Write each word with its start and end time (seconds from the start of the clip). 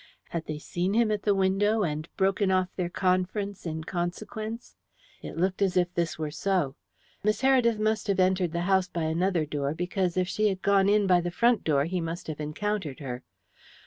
Had 0.29 0.47
they 0.47 0.57
seen 0.57 0.95
him 0.95 1.11
at 1.11 1.21
the 1.21 1.35
window, 1.35 1.83
and 1.83 2.09
broken 2.17 2.49
off 2.49 2.75
their 2.75 2.89
conference 2.89 3.67
in 3.67 3.83
consequence? 3.83 4.75
It 5.21 5.37
looked 5.37 5.61
as 5.61 5.77
if 5.77 5.93
this 5.93 6.17
were 6.17 6.31
so. 6.31 6.75
Miss 7.23 7.41
Heredith 7.43 7.77
must 7.77 8.07
have 8.07 8.19
entered 8.19 8.51
the 8.51 8.61
house 8.61 8.87
by 8.87 9.03
another 9.03 9.45
door, 9.45 9.75
because 9.75 10.17
if 10.17 10.27
she 10.27 10.47
had 10.49 10.63
gone 10.63 10.89
in 10.89 11.05
by 11.05 11.21
the 11.21 11.29
front 11.29 11.63
door 11.63 11.85
he 11.85 12.01
must 12.01 12.25
have 12.25 12.39
encountered 12.39 12.99
her. 12.99 13.21